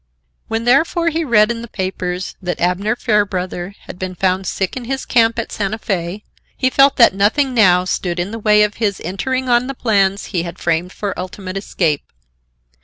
When 0.47 0.63
therefore 0.63 1.09
he 1.09 1.23
read 1.23 1.51
in 1.51 1.61
the 1.61 1.67
papers 1.67 2.35
that 2.41 2.59
"Abner 2.59 2.95
Fairbrother" 2.95 3.75
had 3.81 3.99
been 3.99 4.15
found 4.15 4.47
sick 4.47 4.75
in 4.75 4.85
his 4.85 5.05
camp 5.05 5.37
at 5.37 5.51
Santa 5.51 5.77
Fe, 5.77 6.23
he 6.57 6.71
felt 6.71 6.95
that 6.95 7.13
nothing 7.13 7.53
now 7.53 7.85
stood 7.85 8.17
in 8.19 8.31
the 8.31 8.39
way 8.39 8.63
of 8.63 8.77
his 8.77 8.99
entering 9.05 9.47
on 9.47 9.67
the 9.67 9.75
plans 9.75 10.25
he 10.33 10.41
had 10.41 10.57
framed 10.57 10.91
for 10.91 11.13
ultimate 11.19 11.55
escape. 11.55 12.01